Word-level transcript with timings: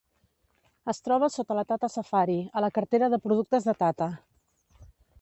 Es 0.93 1.01
troba 1.07 1.29
sota 1.33 1.59
de 1.59 1.65
Tata 1.73 1.91
Safari 1.97 2.39
a 2.61 2.65
la 2.67 2.73
cartera 2.79 3.13
de 3.15 3.23
productes 3.27 3.71
de 3.71 3.79
Tata. 3.85 4.13